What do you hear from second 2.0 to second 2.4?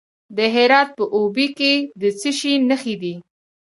د څه